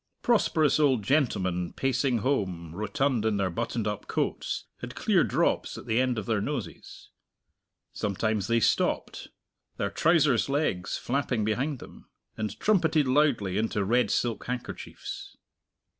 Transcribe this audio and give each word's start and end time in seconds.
Prosperous 0.23 0.79
old 0.79 1.03
gentlemen 1.03 1.73
pacing 1.73 2.17
home, 2.25 2.73
rotund 2.75 3.23
in 3.23 3.37
their 3.37 3.51
buttoned 3.51 3.85
up 3.85 4.07
coats, 4.07 4.65
had 4.79 4.95
clear 4.95 5.23
drops 5.23 5.77
at 5.77 5.85
the 5.85 6.01
end 6.01 6.17
of 6.17 6.25
their 6.25 6.41
noses. 6.41 7.11
Sometimes 7.93 8.47
they 8.47 8.59
stopped 8.59 9.27
their 9.77 9.91
trousers 9.91 10.49
legs 10.49 10.97
flapping 10.97 11.45
behind 11.45 11.77
them 11.77 12.09
and 12.35 12.59
trumpeted 12.59 13.07
loudly 13.07 13.59
into 13.59 13.85
red 13.85 14.09
silk 14.09 14.43
handkerchiefs. 14.47 15.37